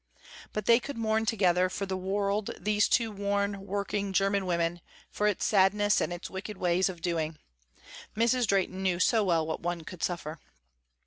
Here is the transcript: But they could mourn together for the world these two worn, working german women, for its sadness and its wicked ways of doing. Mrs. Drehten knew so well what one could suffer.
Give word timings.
But 0.51 0.65
they 0.65 0.79
could 0.79 0.97
mourn 0.97 1.27
together 1.27 1.69
for 1.69 1.85
the 1.85 1.95
world 1.95 2.49
these 2.59 2.89
two 2.89 3.11
worn, 3.11 3.67
working 3.67 4.13
german 4.13 4.47
women, 4.47 4.81
for 5.11 5.27
its 5.27 5.45
sadness 5.45 6.01
and 6.01 6.11
its 6.11 6.27
wicked 6.27 6.57
ways 6.57 6.89
of 6.89 7.01
doing. 7.03 7.37
Mrs. 8.17 8.47
Drehten 8.47 8.81
knew 8.81 8.99
so 8.99 9.23
well 9.23 9.45
what 9.45 9.59
one 9.61 9.81
could 9.81 10.01
suffer. 10.01 10.39